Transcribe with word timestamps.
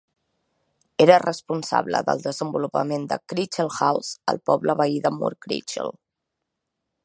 Era 1.03 1.17
responsable 1.23 2.01
del 2.07 2.23
desenvolupament 2.23 3.05
de 3.13 3.19
Crichel 3.33 3.71
House 3.77 4.11
al 4.33 4.43
poble 4.51 4.77
veí 4.83 4.99
de 5.07 5.15
Moor 5.19 5.41
Crichel. 5.49 5.97